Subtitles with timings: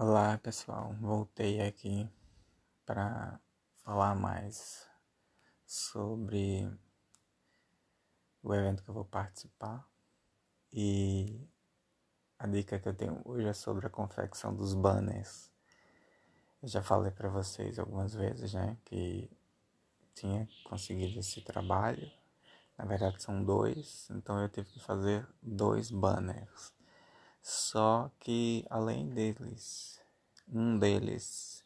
[0.00, 2.08] Olá pessoal, voltei aqui
[2.86, 3.40] para
[3.82, 4.86] falar mais
[5.66, 6.70] sobre
[8.40, 9.84] o evento que eu vou participar
[10.72, 11.44] e
[12.38, 15.50] a dica que eu tenho hoje é sobre a confecção dos banners.
[16.62, 19.28] Eu já falei para vocês algumas vezes, né, que
[20.14, 22.08] tinha conseguido esse trabalho.
[22.78, 26.72] Na verdade são dois, então eu tive que fazer dois banners
[27.42, 29.97] só que além deles,
[30.52, 31.58] um deles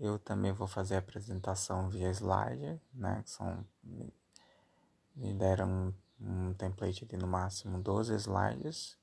[0.00, 3.22] eu também vou fazer a apresentação via slide, né?
[3.22, 3.62] Que são,
[5.14, 8.98] me deram um, um template de no máximo 12 slides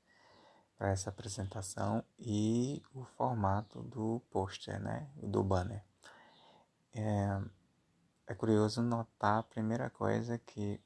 [0.76, 5.08] para essa apresentação e o formato do pôster, né?
[5.22, 5.84] Do banner.
[6.92, 7.40] É,
[8.26, 10.80] é curioso notar a primeira coisa que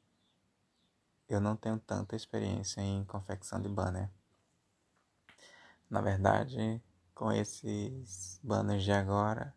[1.27, 4.11] eu não tenho tanta experiência em confecção de banner.
[5.89, 6.83] Na verdade,
[7.15, 9.55] com esses banners de agora,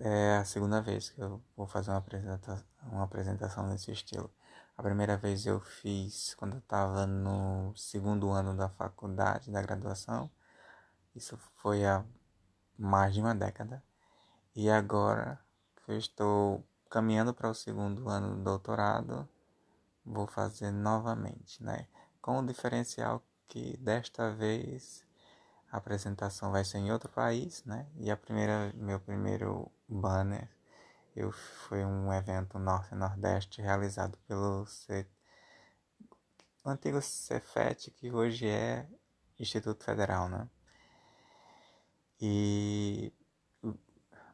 [0.00, 4.30] é a segunda vez que eu vou fazer uma apresentação, uma apresentação nesse estilo.
[4.76, 10.30] A primeira vez eu fiz quando eu estava no segundo ano da faculdade, da graduação.
[11.16, 12.04] Isso foi há
[12.78, 13.82] mais de uma década.
[14.54, 15.40] E agora
[15.84, 19.28] que eu estou caminhando para o segundo ano do doutorado,
[20.04, 21.88] vou fazer novamente, né?
[22.22, 25.04] Com o diferencial que desta vez
[25.70, 27.86] a apresentação vai ser em outro país, né?
[27.96, 30.48] E a primeira, meu primeiro banner
[31.18, 35.06] eu, foi um evento Norte Nordeste realizado pelo C,
[36.64, 38.88] antigo Cefet, que hoje é
[39.38, 40.48] Instituto Federal, né?
[42.20, 43.12] E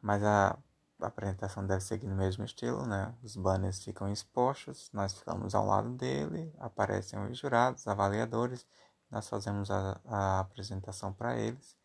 [0.03, 0.59] mas a,
[1.01, 3.15] a apresentação deve seguir no mesmo estilo, né?
[3.23, 8.67] Os banners ficam expostos, nós ficamos ao lado dele, aparecem os jurados, avaliadores
[9.15, 11.77] nós fazemos a, a apresentação para eles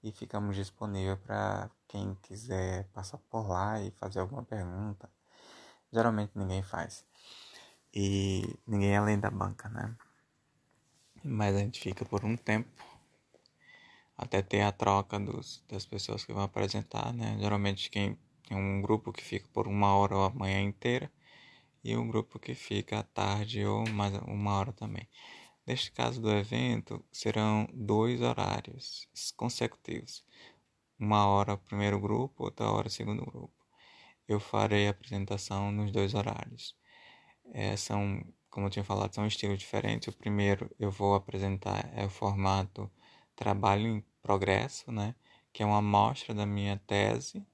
[0.00, 5.10] e ficamos disponíveis para quem quiser passar por lá e fazer alguma pergunta.
[5.92, 7.04] Geralmente ninguém faz.
[7.92, 9.92] E ninguém além da banca, né?
[11.24, 12.70] Mas a gente fica por um tempo
[14.16, 17.36] até ter a troca dos, das pessoas que vão apresentar, né?
[17.40, 18.16] Geralmente quem
[18.46, 21.10] tem um grupo que fica por uma hora ou a manhã inteira
[21.82, 25.08] e um grupo que fica à tarde ou mais uma hora também.
[25.68, 29.06] Neste caso do evento, serão dois horários
[29.36, 30.24] consecutivos.
[30.98, 33.52] Uma hora primeiro grupo, outra hora segundo grupo.
[34.26, 36.74] Eu farei a apresentação nos dois horários.
[37.52, 40.08] É, são, como eu tinha falado, são estilos diferentes.
[40.08, 42.90] O primeiro eu vou apresentar é o formato
[43.36, 45.14] trabalho em progresso, né?
[45.52, 47.46] Que é uma amostra da minha tese.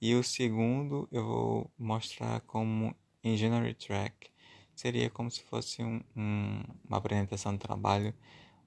[0.00, 4.30] E o segundo eu vou mostrar como Engineering Track,
[4.78, 8.14] seria como se fosse um, um, uma apresentação de trabalho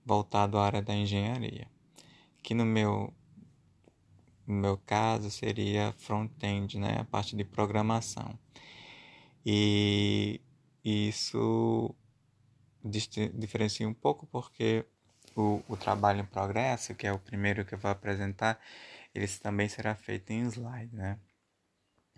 [0.05, 1.67] voltado à área da engenharia,
[2.43, 3.13] que no meu
[4.45, 8.37] no meu caso seria front-end, né, a parte de programação.
[9.45, 10.41] E
[10.83, 11.95] isso
[13.33, 14.85] diferencia um pouco porque
[15.35, 18.59] o, o trabalho em progresso, que é o primeiro que eu vou apresentar,
[19.15, 21.17] ele também será feito em slide, né?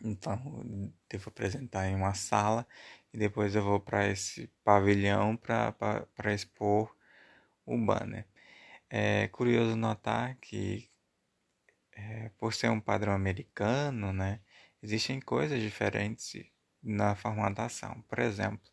[0.01, 2.67] Então, devo apresentar em uma sala
[3.13, 6.95] e depois eu vou para esse pavilhão para expor
[7.65, 8.27] o banner.
[8.89, 10.89] É curioso notar que,
[11.91, 14.41] é, por ser um padrão americano, né,
[14.81, 16.45] existem coisas diferentes
[16.81, 18.01] na formatação.
[18.03, 18.69] Por exemplo,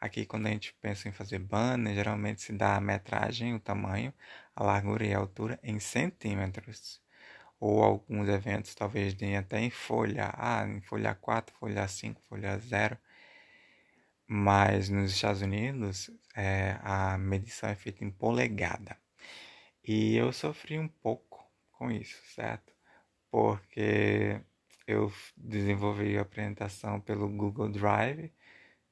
[0.00, 4.12] aqui quando a gente pensa em fazer banner, geralmente se dá a metragem, o tamanho,
[4.54, 7.01] a largura e a altura em centímetros
[7.62, 12.58] ou alguns eventos talvez deem até em folha A, em folha 4, folha 5, folha
[12.58, 12.98] 0.
[14.26, 18.96] Mas nos Estados Unidos é, a medição é feita em polegada.
[19.84, 22.72] E eu sofri um pouco com isso, certo?
[23.30, 24.40] Porque
[24.86, 28.32] eu desenvolvi a apresentação pelo Google Drive,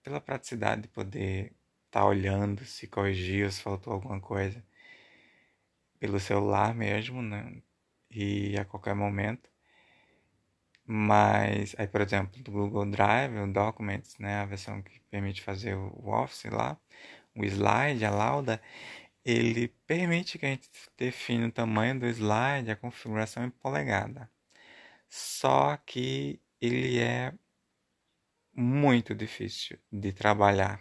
[0.02, 1.46] pela praticidade de poder
[1.86, 4.64] estar tá olhando se corrigiu, se faltou alguma coisa.
[5.98, 7.62] Pelo celular mesmo, né?
[8.10, 9.48] E a qualquer momento.
[10.84, 15.74] Mas aí, por exemplo, do Google Drive, o Documents, né, a versão que permite fazer
[15.76, 16.76] o Office lá,
[17.36, 18.60] o slide, a lauda,
[19.24, 20.68] ele permite que a gente
[20.98, 24.30] defina o tamanho do slide, a configuração em polegada.
[25.08, 27.32] Só que ele é
[28.52, 30.80] muito difícil de trabalhar,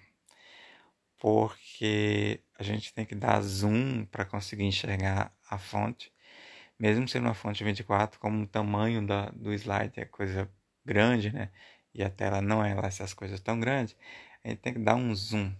[1.17, 6.11] porque a gente tem que dar zoom para conseguir enxergar a fonte
[6.79, 10.49] mesmo sendo uma fonte 24, como o tamanho da, do slide é coisa
[10.85, 11.49] grande, né?
[11.93, 13.95] E a tela não é lá essas coisas tão grandes,
[14.43, 15.53] a gente tem que dar um zoom.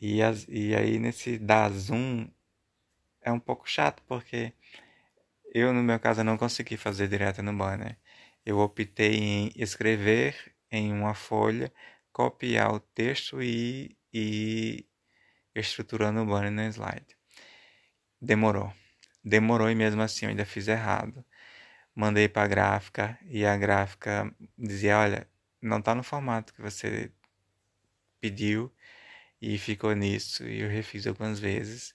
[0.00, 2.28] E, as, e aí nesse dar zoom
[3.22, 4.52] é um pouco chato, porque
[5.52, 7.98] eu, no meu caso, não consegui fazer direto no banner.
[8.46, 11.72] Eu optei em escrever em uma folha,
[12.12, 14.86] copiar o texto e, e
[15.54, 17.16] estruturando o banner no slide.
[18.20, 18.72] Demorou.
[19.24, 21.24] Demorou e mesmo assim eu ainda fiz errado.
[21.94, 25.28] Mandei para a gráfica e a gráfica dizia: Olha,
[25.62, 27.12] não está no formato que você
[28.20, 28.72] pediu
[29.40, 30.46] e ficou nisso.
[30.46, 31.94] E eu refiz algumas vezes,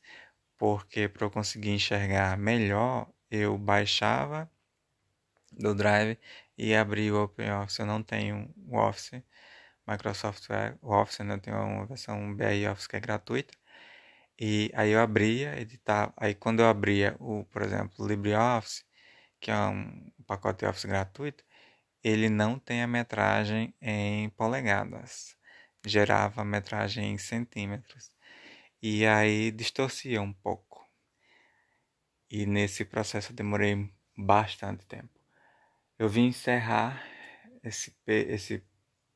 [0.58, 4.50] porque para eu conseguir enxergar melhor, eu baixava
[5.52, 6.18] do Drive
[6.58, 7.80] e abria o OpenOffice.
[7.82, 9.24] Eu não tenho o Office,
[9.88, 10.48] Microsoft
[10.82, 13.54] Office, eu tenho uma versão BI Office que é gratuita.
[14.40, 16.14] E aí eu abria, editava.
[16.18, 18.84] Aí quando eu abria o, por exemplo, LibreOffice,
[19.40, 21.44] que é um pacote Office gratuito,
[22.04, 25.38] ele não tem a metragem em polegadas,
[25.86, 28.12] gerava a metragem em centímetros.
[28.82, 30.86] E aí distorcia um pouco.
[32.30, 35.20] E nesse processo eu demorei bastante tempo.
[35.98, 37.04] Eu vim encerrar
[37.64, 38.64] esse, esse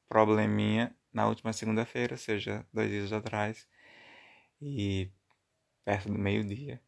[0.08, 3.68] probleminha na última segunda-feira, ou seja, dois dias atrás
[4.62, 5.12] e
[5.86, 6.82] perto do meio-dia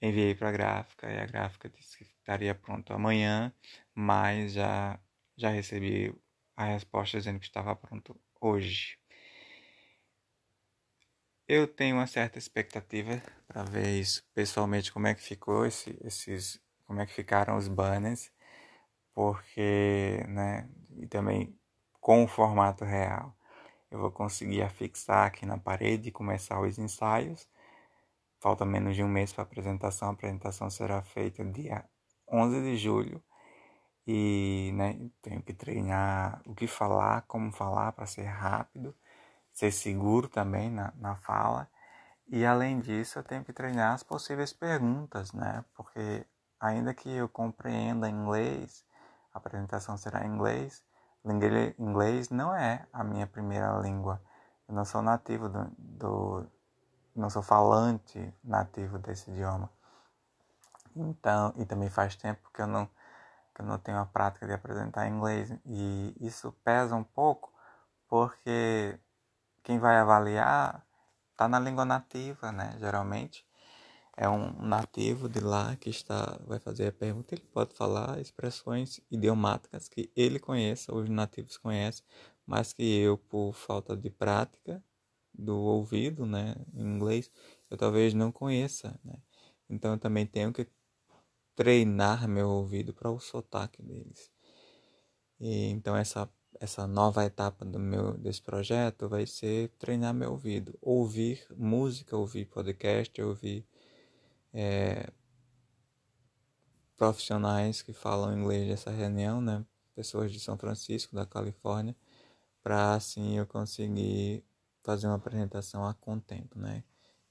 [0.00, 3.52] enviei para a gráfica e a gráfica disse que estaria pronto amanhã,
[3.94, 5.00] mas já
[5.36, 6.14] já recebi
[6.56, 8.98] a resposta dizendo que estava pronto hoje.
[11.48, 16.60] Eu tenho uma certa expectativa para ver isso pessoalmente como é que ficou esse, esses
[16.86, 18.30] como é que ficaram os banners,
[19.12, 21.58] porque, né, e também
[22.00, 23.36] com o formato real
[23.94, 27.48] eu vou conseguir afixar aqui na parede e começar os ensaios.
[28.40, 30.08] Falta menos de um mês para a apresentação.
[30.08, 31.84] A apresentação será feita dia
[32.28, 33.22] 11 de julho.
[34.04, 38.92] E né, tenho que treinar o que falar, como falar para ser rápido,
[39.52, 41.70] ser seguro também na, na fala.
[42.26, 45.64] E além disso, eu tenho que treinar as possíveis perguntas, né?
[45.72, 46.26] Porque
[46.58, 48.84] ainda que eu compreenda inglês,
[49.32, 50.82] a apresentação será em inglês,
[51.24, 54.20] Inglês não é a minha primeira língua.
[54.68, 56.46] Eu não sou nativo do, do
[57.14, 59.70] não sou falante nativo desse idioma.
[60.94, 62.88] Então, e também faz tempo que eu não
[63.54, 67.52] que eu não tenho a prática de apresentar inglês e isso pesa um pouco
[68.08, 68.98] porque
[69.62, 70.84] quem vai avaliar
[71.30, 73.46] está na língua nativa, né, geralmente
[74.16, 79.00] é um nativo de lá que está vai fazer a pergunta, ele pode falar expressões
[79.10, 82.04] idiomáticas que ele conheça, os nativos conhecem,
[82.46, 84.82] mas que eu, por falta de prática
[85.32, 87.30] do ouvido, né, em inglês,
[87.70, 89.16] eu talvez não conheça, né?
[89.68, 90.68] Então eu também tenho que
[91.56, 94.30] treinar meu ouvido para o sotaque deles.
[95.40, 96.28] E, então essa
[96.60, 102.46] essa nova etapa do meu desse projeto vai ser treinar meu ouvido, ouvir música, ouvir
[102.46, 103.66] podcast, ouvir
[104.54, 105.10] é,
[106.96, 109.64] profissionais que falam inglês dessa reunião, né?
[109.94, 111.94] Pessoas de São Francisco, da Califórnia,
[112.62, 114.44] para assim eu conseguir
[114.82, 116.84] fazer uma apresentação a contento, né?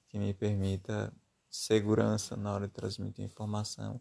[0.08, 1.12] Que me permita
[1.50, 4.00] segurança na hora de transmitir informação,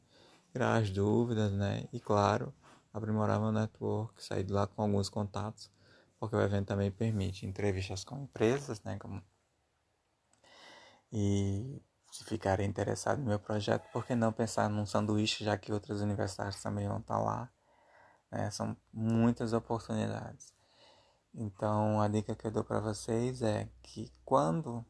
[0.51, 1.87] tirar as dúvidas, né?
[1.93, 2.53] E claro,
[2.93, 5.71] aprimorar meu network, sair de lá com alguns contatos,
[6.19, 8.97] porque o evento também permite entrevistas com empresas, né?
[8.99, 9.21] Como...
[11.11, 11.81] E
[12.13, 15.99] se ficarem interessados no meu projeto, por que não pensar num sanduíche, já que outras
[15.99, 17.49] universidades também vão estar lá?
[18.31, 18.51] Né?
[18.51, 20.53] São muitas oportunidades.
[21.33, 24.85] Então, a dica que eu dou para vocês é que quando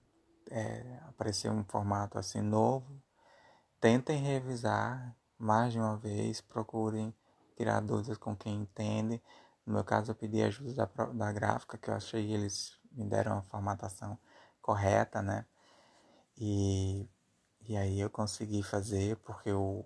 [0.51, 3.01] é, aparecer um formato assim novo,
[3.79, 7.15] tentem revisar mais de uma vez, procurem
[7.55, 9.23] tirar dúvidas com quem entende.
[9.65, 13.05] No meu caso, eu pedi ajuda da, da gráfica, que eu achei que eles me
[13.05, 14.19] deram a formatação
[14.61, 15.45] correta, né?
[16.37, 17.07] E,
[17.67, 19.85] e aí eu consegui fazer, porque o,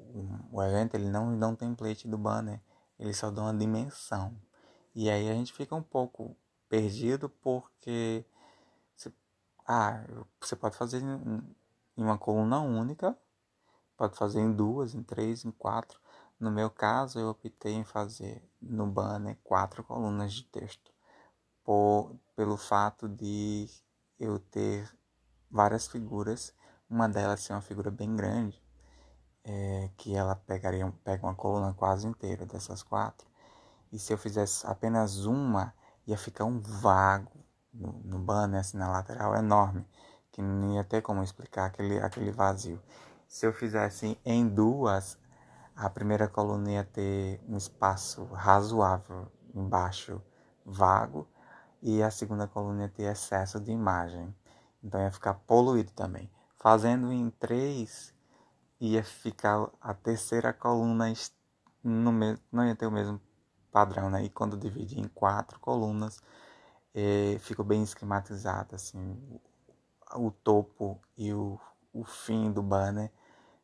[0.52, 2.62] o, evento ele não dá um template do banner,
[3.00, 4.36] ele só dá uma dimensão.
[4.96, 6.36] E aí a gente fica um pouco
[6.70, 8.26] perdido porque
[8.96, 9.14] você,
[9.68, 10.04] ah,
[10.42, 11.56] você pode fazer em,
[11.98, 13.18] em uma coluna única,
[13.98, 16.00] pode fazer em duas, em três, em quatro.
[16.40, 20.92] No meu caso, eu optei em fazer no banner quatro colunas de texto,
[21.64, 23.68] por, pelo fato de
[24.20, 24.97] eu ter
[25.50, 26.54] várias figuras,
[26.90, 28.62] uma delas ser uma figura bem grande,
[29.44, 33.28] é, que ela pegaria pega uma coluna quase inteira dessas quatro.
[33.92, 35.74] E se eu fizesse apenas uma,
[36.06, 37.32] ia ficar um vago
[37.74, 39.86] no, no banner, assim, na lateral, enorme,
[40.32, 42.82] que não ia ter como explicar aquele, aquele vazio.
[43.28, 45.18] Se eu fizesse em duas,
[45.76, 50.22] a primeira coluna ia ter um espaço razoável embaixo,
[50.66, 51.28] vago,
[51.82, 54.34] e a segunda coluna ia ter excesso de imagem.
[54.88, 56.32] Então ia ficar poluído também.
[56.56, 58.14] Fazendo em três,
[58.80, 61.14] ia ficar a terceira coluna
[61.84, 62.12] no
[62.52, 63.22] não ia ter o mesmo
[63.72, 64.24] padrão, né?
[64.24, 66.22] E quando dividi em quatro colunas,
[66.96, 69.00] é, ficou bem esquematizado, assim,
[70.16, 71.60] o, o topo e o,
[71.94, 73.12] o fim do banner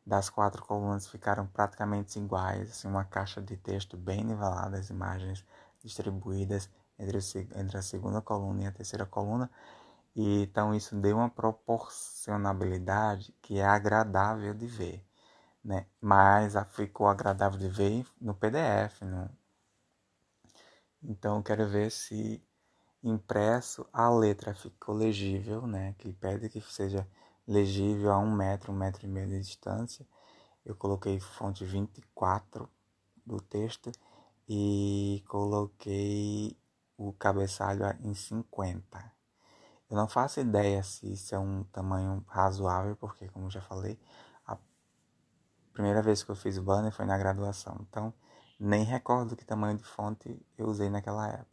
[0.06, 5.44] das quatro colunas ficaram praticamente iguais, assim, uma caixa de texto bem nivelada, as imagens
[5.82, 7.20] distribuídas entre, o,
[7.58, 9.50] entre a segunda coluna e a terceira coluna,
[10.14, 15.04] e então isso deu uma proporcionabilidade que é agradável de ver,
[15.64, 15.86] né?
[16.00, 19.30] Mas ficou agradável de ver no PDF, no...
[21.02, 22.42] Então quero ver se
[23.02, 25.94] impresso a letra ficou legível, né?
[25.98, 27.06] Que pede que seja
[27.46, 30.06] legível a um metro, um metro e meio de distância.
[30.64, 32.68] Eu coloquei fonte 24
[33.26, 33.92] do texto
[34.48, 36.56] e coloquei
[36.96, 39.13] o cabeçalho em 50.
[39.94, 43.96] Eu não faço ideia se isso é um tamanho razoável, porque, como já falei,
[44.44, 44.58] a
[45.72, 47.78] primeira vez que eu fiz o banner foi na graduação.
[47.88, 48.12] Então,
[48.58, 51.46] nem recordo que tamanho de fonte eu usei naquela época.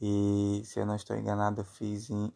[0.00, 2.32] E, se eu não estou enganado, eu fiz em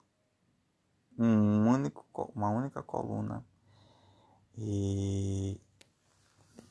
[1.17, 3.47] um único, uma única coluna.
[4.59, 5.61] E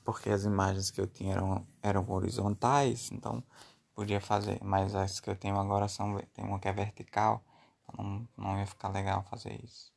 [0.03, 3.41] porque as imagens que eu tinha eram, eram horizontais, então
[3.95, 7.41] podia fazer, mas as que eu tenho agora são tem uma que é vertical,
[7.97, 9.91] não, não ia ficar legal fazer isso.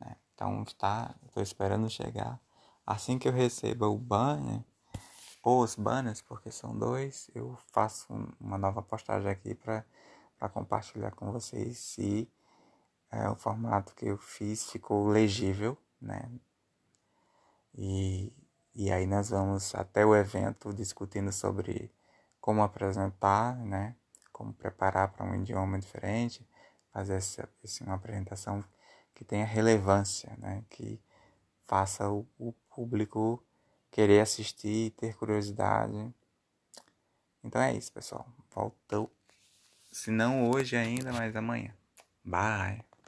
[0.00, 0.16] Né?
[0.34, 2.40] Então está, estou esperando chegar.
[2.86, 4.62] Assim que eu receba o banner,
[5.42, 8.06] ou os banners, porque são dois, eu faço
[8.38, 9.84] uma nova postagem aqui para
[10.52, 12.30] compartilhar com vocês se
[13.10, 16.30] é, o formato que eu fiz ficou legível, né?
[17.74, 18.32] E,
[18.74, 21.92] e aí nós vamos até o evento discutindo sobre
[22.40, 23.96] como apresentar, né?
[24.32, 26.46] Como preparar para um idioma diferente,
[26.92, 28.64] fazer essa, essa, uma apresentação
[29.14, 30.64] que tenha relevância, né?
[30.68, 31.00] Que
[31.66, 33.42] faça o, o público
[33.90, 36.12] querer assistir, ter curiosidade.
[37.42, 38.26] Então é isso, pessoal.
[38.54, 39.10] Voltou.
[39.90, 41.74] Se não hoje ainda, mas amanhã.
[42.24, 42.89] Bye.